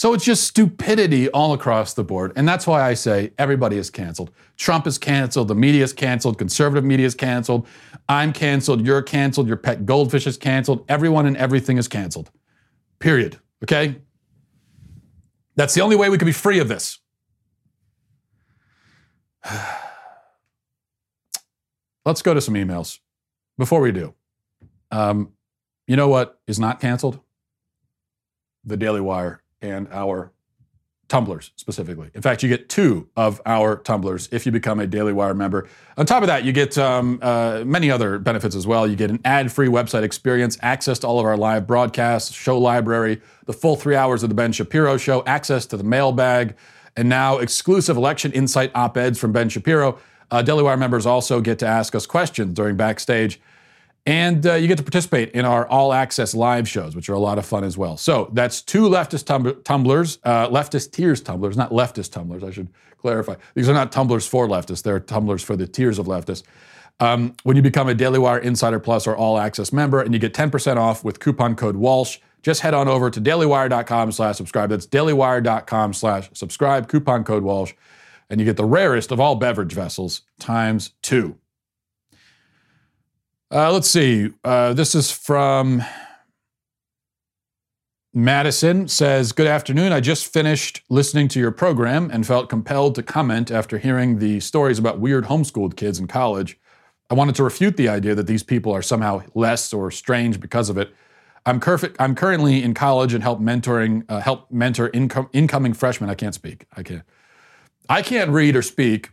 [0.00, 2.32] So it's just stupidity all across the board.
[2.34, 4.30] And that's why I say everybody is canceled.
[4.56, 7.66] Trump is canceled, the media is canceled, conservative media is canceled,
[8.08, 12.30] I'm canceled, you're canceled, your pet goldfish is canceled, everyone and everything is canceled.
[12.98, 13.38] Period.
[13.62, 13.96] Okay?
[15.56, 16.98] That's the only way we could be free of this.
[22.06, 23.00] Let's go to some emails.
[23.58, 24.14] Before we do,
[24.90, 25.34] um,
[25.86, 27.20] you know what is not canceled?
[28.64, 30.32] The Daily Wire and our
[31.10, 32.08] tumblers specifically.
[32.14, 35.68] In fact, you get two of our tumblers if you become a Daily Wire member.
[35.96, 38.86] On top of that, you get um, uh, many other benefits as well.
[38.86, 42.56] You get an ad free website experience, access to all of our live broadcasts, show
[42.58, 46.54] library, the full three hours of The Ben Shapiro Show, access to the mailbag,
[46.96, 49.98] and now exclusive election insight op eds from Ben Shapiro.
[50.30, 53.40] Uh, Daily Wire members also get to ask us questions during backstage
[54.06, 57.18] and uh, you get to participate in our all access live shows, which are a
[57.18, 57.96] lot of fun as well.
[57.96, 62.68] So that's two leftist tum- tumblers, uh, leftist tears tumblers, not leftist tumblers, I should
[62.98, 63.34] clarify.
[63.54, 66.42] These are not tumblers for leftists, they're tumblers for the tears of leftists.
[66.98, 70.20] Um, when you become a Daily Wire Insider Plus or All Access member, and you
[70.20, 74.70] get 10% off with coupon code Walsh, just head on over to dailywire.com slash subscribe.
[74.70, 77.74] That's dailywire.com slash subscribe, coupon code Walsh,
[78.28, 81.36] and you get the rarest of all beverage vessels times two.
[83.52, 84.30] Uh, let's see.
[84.44, 85.82] Uh, this is from
[88.14, 89.92] Madison says, Good afternoon.
[89.92, 94.38] I just finished listening to your program and felt compelled to comment after hearing the
[94.40, 96.58] stories about weird homeschooled kids in college.
[97.10, 100.68] I wanted to refute the idea that these people are somehow less or strange because
[100.68, 100.94] of it.
[101.44, 106.08] I'm, curf- I'm currently in college and help mentoring, uh, help mentor incom- incoming freshmen.
[106.08, 106.66] I can't speak.
[106.76, 107.02] I can't.
[107.88, 109.10] I can't read or speak,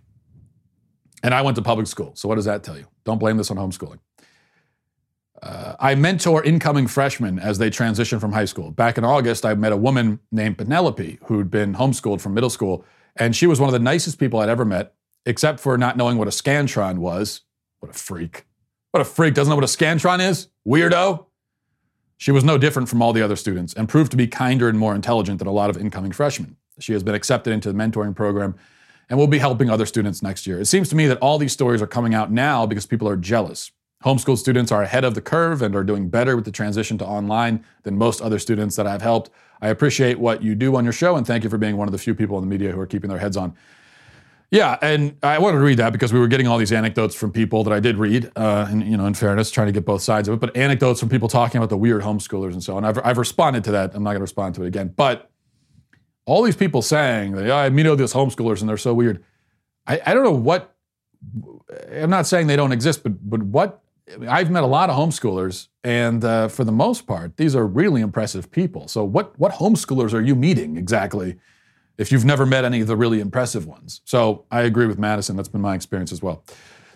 [1.23, 2.11] and I went to public school.
[2.15, 2.85] So what does that tell you?
[3.05, 3.97] Don't blame this on homeschooling.
[5.41, 8.71] Uh, I mentor incoming freshmen as they transition from high school.
[8.71, 12.83] Back in August, I met a woman named Penelope who'd been homeschooled from middle school,
[13.15, 14.93] and she was one of the nicest people I'd ever met,
[15.25, 17.41] except for not knowing what a Scantron was.
[17.79, 18.45] What a freak.
[18.91, 19.35] What a freak.
[19.35, 20.47] Doesn't know what a Scantron is?
[20.67, 21.25] Weirdo.
[22.17, 24.79] She was no different from all the other students and proved to be kinder and
[24.79, 26.57] more intelligent than a lot of incoming freshmen.
[26.79, 28.55] She has been accepted into the mentoring program
[29.09, 30.59] and will be helping other students next year.
[30.59, 33.15] It seems to me that all these stories are coming out now because people are
[33.15, 33.71] jealous.
[34.03, 37.05] Homeschool students are ahead of the curve and are doing better with the transition to
[37.05, 39.31] online than most other students that I've helped.
[39.61, 41.91] I appreciate what you do on your show and thank you for being one of
[41.91, 43.55] the few people in the media who are keeping their heads on.
[44.49, 47.33] Yeah, and I wanted to read that because we were getting all these anecdotes from
[47.33, 50.01] people that I did read, uh, and you know, in fairness, trying to get both
[50.01, 52.85] sides of it, but anecdotes from people talking about the weird homeschoolers and so on.
[52.85, 53.93] I've, I've responded to that.
[53.93, 54.93] I'm not going to respond to it again.
[54.95, 55.29] But
[56.25, 59.21] all these people saying that, yeah, I meet all these homeschoolers and they're so weird.
[59.85, 60.73] I, I don't know what.
[61.91, 63.83] I'm not saying they don't exist, but but what
[64.27, 68.01] I've met a lot of homeschoolers, and uh, for the most part, these are really
[68.01, 68.87] impressive people.
[68.87, 71.37] So, what what homeschoolers are you meeting exactly?
[71.97, 75.35] If you've never met any of the really impressive ones, so I agree with Madison.
[75.35, 76.43] That's been my experience as well.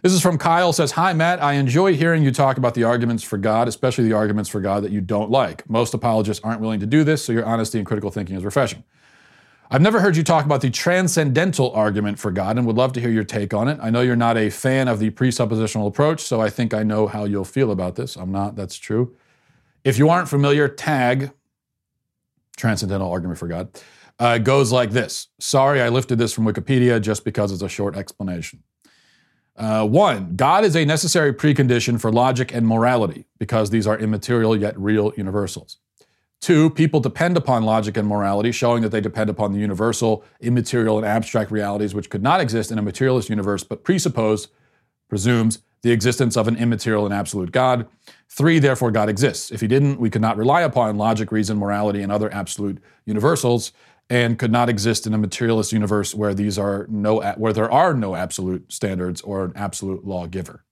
[0.03, 0.71] This is from Kyle.
[0.71, 4.13] Says, "Hi Matt, I enjoy hearing you talk about the arguments for God, especially the
[4.13, 5.69] arguments for God that you don't like.
[5.69, 8.83] Most apologists aren't willing to do this, so your honesty and critical thinking is refreshing."
[9.73, 12.99] I've never heard you talk about the transcendental argument for God and would love to
[12.99, 13.79] hear your take on it.
[13.81, 17.07] I know you're not a fan of the presuppositional approach, so I think I know
[17.07, 18.17] how you'll feel about this.
[18.17, 19.15] I'm not, that's true.
[19.85, 21.31] If you aren't familiar, tag
[22.57, 23.69] transcendental argument for God
[24.19, 25.29] uh, goes like this.
[25.39, 28.63] Sorry, I lifted this from Wikipedia just because it's a short explanation.
[29.55, 34.53] Uh, one, God is a necessary precondition for logic and morality because these are immaterial
[34.53, 35.77] yet real universals.
[36.41, 40.97] Two, people depend upon logic and morality, showing that they depend upon the universal, immaterial,
[40.97, 44.47] and abstract realities which could not exist in a materialist universe, but presuppose,
[45.07, 47.87] presumes, the existence of an immaterial and absolute God.
[48.27, 49.51] Three, therefore, God exists.
[49.51, 53.71] If he didn't, we could not rely upon logic, reason, morality, and other absolute universals,
[54.09, 57.93] and could not exist in a materialist universe where these are no where there are
[57.93, 60.65] no absolute standards or an absolute lawgiver.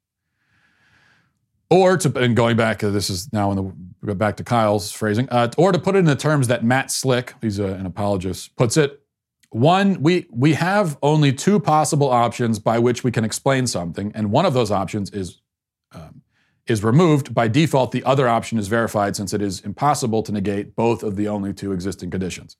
[1.70, 3.72] Or to, and going back, this is now in the,
[4.06, 6.92] go back to Kyle's phrasing, uh, or to put it in the terms that Matt
[6.92, 9.02] Slick, he's a, an apologist, puts it,
[9.52, 14.32] one, we, we have only two possible options by which we can explain something, and
[14.32, 15.42] one of those options is,
[15.92, 16.22] um,
[16.68, 17.34] is removed.
[17.34, 21.16] By default, the other option is verified since it is impossible to negate both of
[21.16, 22.58] the only two existing conditions.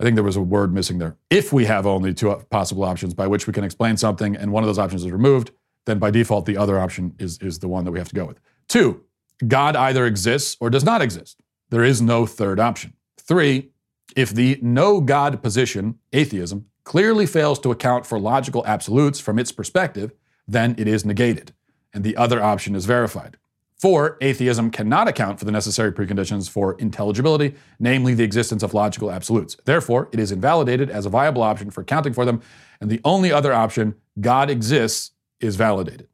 [0.00, 1.16] I think there was a word missing there.
[1.30, 4.64] If we have only two possible options by which we can explain something, and one
[4.64, 5.52] of those options is removed,
[5.84, 8.24] then by default, the other option is, is the one that we have to go
[8.24, 8.40] with.
[8.68, 9.04] Two,
[9.46, 11.40] God either exists or does not exist.
[11.70, 12.94] There is no third option.
[13.18, 13.70] Three,
[14.14, 19.52] if the no God position, atheism, clearly fails to account for logical absolutes from its
[19.52, 20.12] perspective,
[20.46, 21.54] then it is negated,
[21.94, 23.36] and the other option is verified.
[23.76, 29.10] Four, atheism cannot account for the necessary preconditions for intelligibility, namely the existence of logical
[29.10, 29.56] absolutes.
[29.64, 32.42] Therefore, it is invalidated as a viable option for accounting for them,
[32.80, 36.06] and the only other option, God exists, is validated.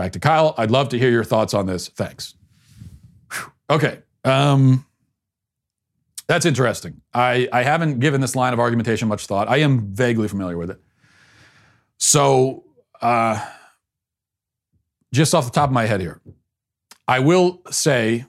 [0.00, 0.54] Back to Kyle.
[0.56, 1.88] I'd love to hear your thoughts on this.
[1.88, 2.34] Thanks.
[3.68, 3.98] Okay.
[4.24, 4.86] Um,
[6.26, 7.02] that's interesting.
[7.12, 9.46] I, I haven't given this line of argumentation much thought.
[9.46, 10.80] I am vaguely familiar with it.
[11.98, 12.64] So,
[13.02, 13.46] uh,
[15.12, 16.22] just off the top of my head here,
[17.06, 18.24] I will say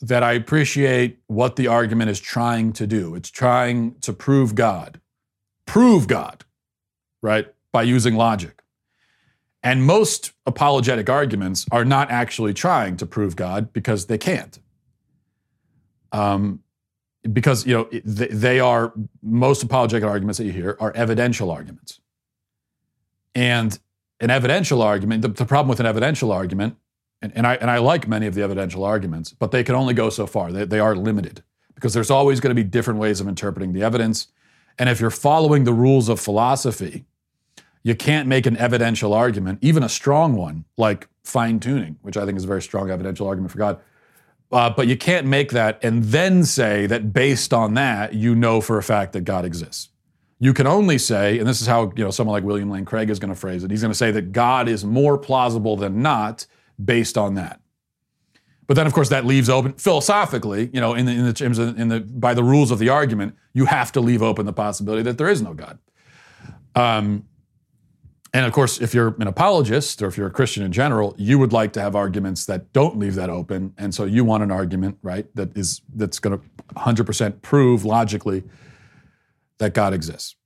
[0.00, 3.16] that I appreciate what the argument is trying to do.
[3.16, 5.00] It's trying to prove God,
[5.66, 6.44] prove God,
[7.22, 8.57] right, by using logic.
[9.68, 14.58] And most apologetic arguments are not actually trying to prove God because they can't.
[16.10, 16.60] Um,
[17.30, 22.00] because you know they are most apologetic arguments that you hear are evidential arguments,
[23.34, 23.78] and
[24.20, 25.20] an evidential argument.
[25.20, 26.76] The, the problem with an evidential argument,
[27.20, 29.92] and, and, I and I like many of the evidential arguments, but they can only
[29.92, 30.50] go so far.
[30.50, 31.42] They, they are limited
[31.74, 34.28] because there's always going to be different ways of interpreting the evidence,
[34.78, 37.04] and if you're following the rules of philosophy,
[37.82, 42.24] you can't make an evidential argument, even a strong one, like fine tuning, which I
[42.24, 43.80] think is a very strong evidential argument for God.
[44.50, 48.60] Uh, but you can't make that and then say that based on that, you know
[48.60, 49.90] for a fact that God exists.
[50.40, 53.10] You can only say, and this is how you know someone like William Lane Craig
[53.10, 53.70] is going to phrase it.
[53.70, 56.46] He's going to say that God is more plausible than not
[56.82, 57.60] based on that.
[58.68, 60.70] But then, of course, that leaves open philosophically.
[60.72, 63.64] You know, in the, in the in the by the rules of the argument, you
[63.64, 65.78] have to leave open the possibility that there is no God.
[66.74, 67.24] Um,
[68.34, 71.38] and of course, if you're an apologist or if you're a Christian in general, you
[71.38, 73.72] would like to have arguments that don't leave that open.
[73.78, 78.44] And so you want an argument, right, that is that's going to 100% prove logically
[79.58, 80.36] that God exists.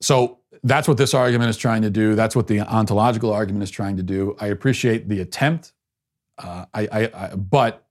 [0.00, 2.14] So that's what this argument is trying to do.
[2.14, 4.36] That's what the ontological argument is trying to do.
[4.40, 5.72] I appreciate the attempt,
[6.38, 7.84] uh, I, I, I, but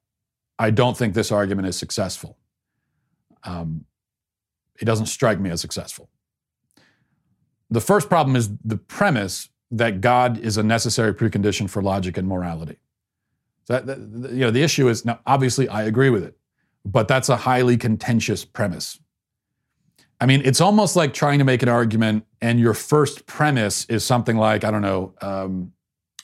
[0.57, 2.37] I don't think this argument is successful.
[3.43, 3.85] Um,
[4.79, 6.09] it doesn't strike me as successful.
[7.69, 12.27] The first problem is the premise that God is a necessary precondition for logic and
[12.27, 12.77] morality.
[13.67, 13.99] That, that,
[14.31, 16.37] you know, the issue is now, obviously, I agree with it,
[16.85, 18.99] but that's a highly contentious premise.
[20.21, 24.05] I mean, it's almost like trying to make an argument, and your first premise is
[24.05, 25.73] something like, I don't know, um,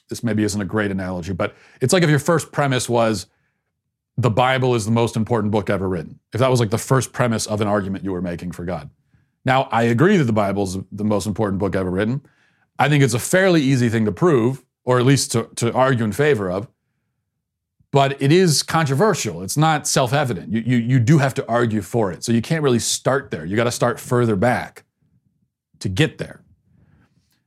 [0.10, 3.28] this maybe isn't a great analogy, but it's like if your first premise was,
[4.18, 6.20] the Bible is the most important book ever written.
[6.34, 8.90] If that was like the first premise of an argument you were making for God.
[9.46, 12.22] Now, I agree that the Bible is the most important book ever written.
[12.80, 16.06] I think it's a fairly easy thing to prove, or at least to, to argue
[16.06, 16.68] in favor of.
[17.92, 19.44] But it is controversial.
[19.44, 20.52] It's not self evident.
[20.52, 22.24] You, you, you do have to argue for it.
[22.24, 23.46] So you can't really start there.
[23.46, 24.84] You got to start further back
[25.80, 26.44] to get there.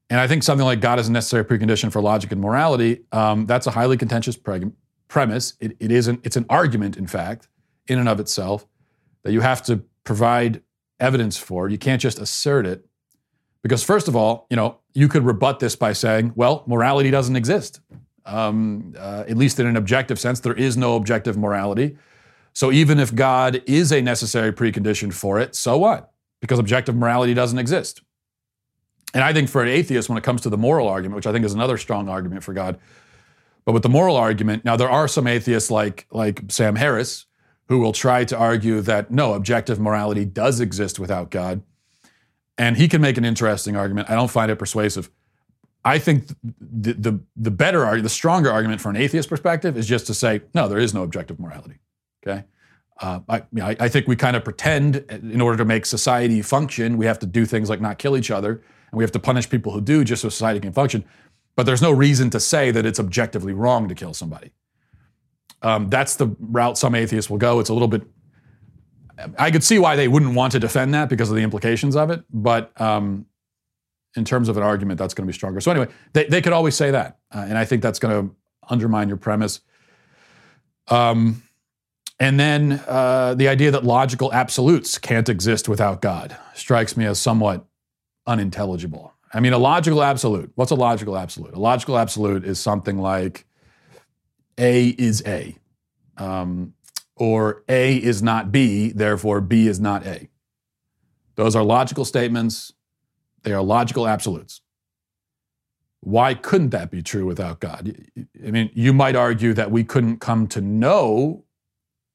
[0.09, 3.47] And I think something like God is a necessary precondition for logic and morality, um,
[3.47, 4.71] that's a highly contentious pre-
[5.09, 5.55] premise.
[5.59, 7.49] It, it isn't, it's an argument, in fact,
[7.89, 8.67] in and of itself,
[9.25, 10.63] that you have to provide
[11.01, 11.69] evidence for.
[11.69, 12.87] You can't just assert it.
[13.63, 17.35] Because, first of all, you know, you could rebut this by saying, well, morality doesn't
[17.35, 17.81] exist.
[18.25, 21.97] Um, uh, at least in an objective sense, there is no objective morality.
[22.53, 26.13] So even if God is a necessary precondition for it, so what?
[26.41, 28.03] Because objective morality doesn't exist.
[29.15, 31.33] And I think for an atheist, when it comes to the moral argument, which I
[31.33, 32.79] think is another strong argument for God,
[33.65, 37.27] but with the moral argument, now there are some atheists like like Sam Harris
[37.69, 41.63] who will try to argue that no, objective morality does exist without God.
[42.59, 44.09] And he can make an interesting argument.
[44.09, 45.11] I don't find it persuasive.
[45.85, 50.07] I think the, the, the better, the stronger argument for an atheist perspective is just
[50.09, 51.79] to say, no, there is no objective morality.
[52.27, 52.45] Okay.
[53.01, 56.97] Uh, I, I, I think we kind of pretend in order to make society function,
[56.97, 59.51] we have to do things like not kill each other and we have to punish
[59.51, 61.05] people who do just so society can function.
[61.57, 64.53] But there's no reason to say that it's objectively wrong to kill somebody.
[65.63, 67.61] Um, that's the route some atheists will go.
[67.61, 68.03] It's a little bit.
[69.39, 72.11] I could see why they wouldn't want to defend that because of the implications of
[72.11, 73.27] it, but um,
[74.15, 75.61] in terms of an argument, that's going to be stronger.
[75.61, 78.35] So anyway, they, they could always say that, uh, and I think that's going to
[78.69, 79.61] undermine your premise.
[80.89, 81.43] Um,
[82.21, 87.19] and then uh, the idea that logical absolutes can't exist without God strikes me as
[87.19, 87.67] somewhat
[88.27, 89.15] unintelligible.
[89.33, 90.53] I mean, a logical absolute.
[90.55, 91.55] What's a logical absolute?
[91.55, 93.46] A logical absolute is something like
[94.59, 95.57] A is A,
[96.17, 96.75] um,
[97.15, 100.29] or A is not B, therefore B is not A.
[101.35, 102.73] Those are logical statements
[103.47, 104.61] they are logical absolutes.
[106.01, 107.97] Why couldn't that be true without God?
[108.45, 111.45] I mean, you might argue that we couldn't come to know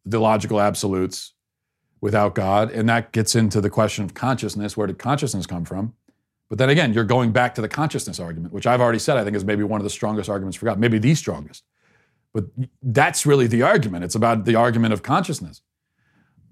[0.04, 1.34] the logical absolutes
[2.02, 4.76] without God, and that gets into the question of consciousness.
[4.76, 5.94] Where did consciousness come from?
[6.50, 9.24] But then again, you're going back to the consciousness argument, which I've already said I
[9.24, 11.64] think is maybe one of the strongest arguments for God, maybe the strongest.
[12.34, 12.46] But
[12.82, 14.04] that's really the argument.
[14.04, 15.62] It's about the argument of consciousness.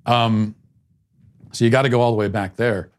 [0.06, 0.56] Um,
[1.52, 2.92] so you got to go all the way back there.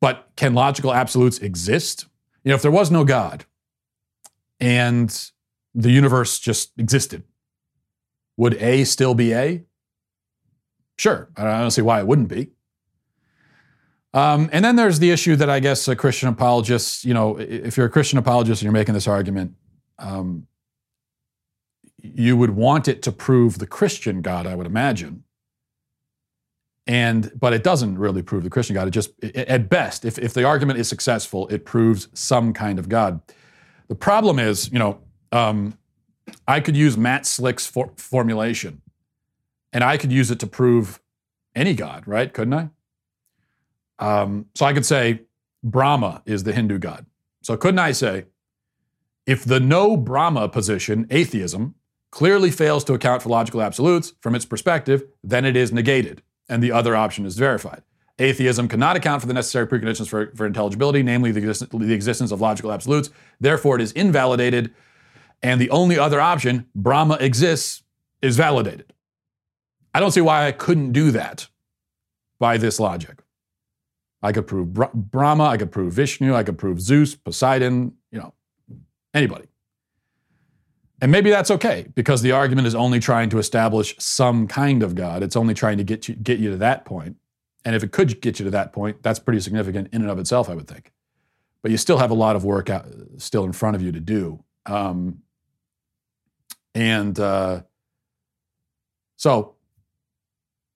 [0.00, 2.06] But can logical absolutes exist?
[2.44, 3.44] You know, if there was no God
[4.58, 5.30] and
[5.74, 7.22] the universe just existed,
[8.36, 9.62] would A still be A?
[10.96, 11.28] Sure.
[11.36, 12.50] I don't see why it wouldn't be.
[14.14, 17.76] Um, and then there's the issue that I guess a Christian apologist, you know, if
[17.76, 19.54] you're a Christian apologist and you're making this argument,
[19.98, 20.46] um,
[22.02, 25.24] you would want it to prove the Christian God, I would imagine.
[26.86, 28.88] And but it doesn't really prove the christian god.
[28.88, 32.88] It just at best if, if the argument is successful it proves some kind of
[32.88, 33.20] god.
[33.88, 35.00] The problem is you know
[35.30, 35.78] um,
[36.48, 38.82] i could use matt slick's for- formulation
[39.72, 41.00] and i could use it to prove
[41.54, 42.32] any god right?
[42.32, 42.70] Couldn't i?
[44.00, 45.22] Um, so i could say
[45.62, 47.06] brahma is the hindu god.
[47.42, 48.24] So couldn't i say
[49.24, 51.76] if the no brahma position atheism
[52.12, 56.62] clearly fails to account for logical absolutes from its perspective then it is negated and
[56.62, 57.82] the other option is verified.
[58.18, 61.40] Atheism cannot account for the necessary preconditions for, for intelligibility, namely the,
[61.72, 63.10] the existence of logical absolutes.
[63.40, 64.72] Therefore, it is invalidated.
[65.42, 67.82] And the only other option, Brahma exists,
[68.20, 68.92] is validated.
[69.94, 71.48] I don't see why I couldn't do that
[72.38, 73.22] by this logic.
[74.22, 78.34] I could prove Brahma, I could prove Vishnu, I could prove Zeus, Poseidon, you know,
[79.12, 79.46] anybody.
[81.02, 84.94] And maybe that's okay because the argument is only trying to establish some kind of
[84.94, 85.24] God.
[85.24, 87.16] It's only trying to get you, get you to that point.
[87.64, 90.20] And if it could get you to that point, that's pretty significant in and of
[90.20, 90.92] itself, I would think.
[91.60, 92.86] But you still have a lot of work out,
[93.18, 94.44] still in front of you to do.
[94.64, 95.22] Um,
[96.72, 97.62] and uh,
[99.16, 99.56] so,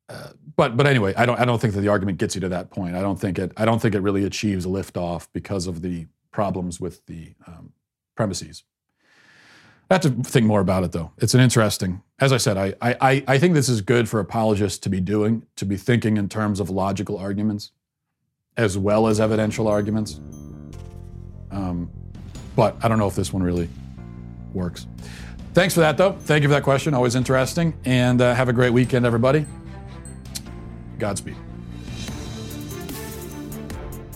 [0.08, 2.48] uh, but but anyway, I don't I don't think that the argument gets you to
[2.48, 2.96] that point.
[2.96, 6.06] I don't think it I don't think it really achieves a liftoff because of the
[6.32, 7.72] problems with the um,
[8.16, 8.64] premises.
[9.88, 11.12] I have to think more about it though.
[11.18, 14.78] It's an interesting, as I said, I, I, I think this is good for apologists
[14.80, 17.70] to be doing, to be thinking in terms of logical arguments
[18.56, 20.20] as well as evidential arguments.
[21.50, 21.90] Um,
[22.56, 23.68] but I don't know if this one really
[24.52, 24.86] works.
[25.52, 26.12] Thanks for that though.
[26.12, 26.94] Thank you for that question.
[26.94, 27.78] Always interesting.
[27.84, 29.46] And uh, have a great weekend, everybody.
[30.98, 31.36] Godspeed.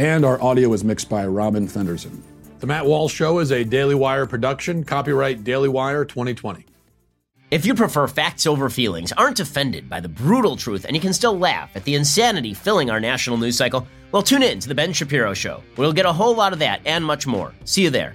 [0.00, 2.22] and our audio is mixed by Robin Fenderson.
[2.60, 6.64] The Matt Walsh Show is a Daily Wire production, copyright Daily Wire 2020.
[7.50, 11.12] If you prefer facts over feelings, aren't offended by the brutal truth, and you can
[11.12, 14.74] still laugh at the insanity filling our national news cycle, well, tune in to The
[14.74, 15.62] Ben Shapiro Show.
[15.76, 17.52] We'll get a whole lot of that and much more.
[17.66, 18.14] See you there.